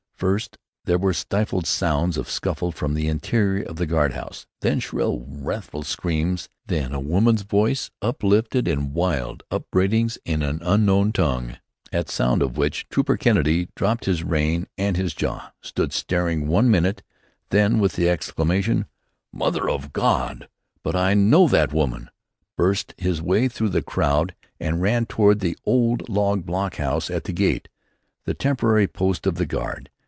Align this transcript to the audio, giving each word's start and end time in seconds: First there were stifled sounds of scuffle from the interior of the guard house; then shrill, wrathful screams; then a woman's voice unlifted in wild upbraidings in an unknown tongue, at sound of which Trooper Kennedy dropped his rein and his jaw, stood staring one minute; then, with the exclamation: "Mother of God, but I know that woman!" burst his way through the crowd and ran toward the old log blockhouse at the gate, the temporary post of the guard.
First 0.17 0.59
there 0.85 0.99
were 0.99 1.13
stifled 1.13 1.65
sounds 1.65 2.15
of 2.15 2.29
scuffle 2.29 2.71
from 2.71 2.93
the 2.93 3.07
interior 3.07 3.63
of 3.63 3.77
the 3.77 3.87
guard 3.87 4.13
house; 4.13 4.45
then 4.59 4.79
shrill, 4.79 5.25
wrathful 5.27 5.81
screams; 5.81 6.47
then 6.67 6.93
a 6.93 6.99
woman's 6.99 7.41
voice 7.41 7.89
unlifted 8.03 8.67
in 8.67 8.93
wild 8.93 9.41
upbraidings 9.49 10.19
in 10.23 10.43
an 10.43 10.59
unknown 10.61 11.11
tongue, 11.11 11.57
at 11.91 12.07
sound 12.07 12.43
of 12.43 12.55
which 12.55 12.87
Trooper 12.89 13.17
Kennedy 13.17 13.69
dropped 13.75 14.05
his 14.05 14.23
rein 14.23 14.67
and 14.77 14.95
his 14.95 15.15
jaw, 15.15 15.51
stood 15.59 15.91
staring 15.91 16.47
one 16.47 16.69
minute; 16.69 17.01
then, 17.49 17.79
with 17.79 17.93
the 17.93 18.07
exclamation: 18.07 18.85
"Mother 19.33 19.67
of 19.67 19.91
God, 19.91 20.47
but 20.83 20.95
I 20.95 21.15
know 21.15 21.47
that 21.47 21.73
woman!" 21.73 22.11
burst 22.55 22.93
his 22.95 23.23
way 23.23 23.47
through 23.47 23.69
the 23.69 23.81
crowd 23.81 24.35
and 24.59 24.83
ran 24.83 25.07
toward 25.07 25.39
the 25.39 25.57
old 25.65 26.09
log 26.09 26.45
blockhouse 26.45 27.09
at 27.09 27.23
the 27.23 27.33
gate, 27.33 27.69
the 28.25 28.35
temporary 28.35 28.87
post 28.87 29.25
of 29.25 29.33
the 29.33 29.47
guard. 29.47 29.89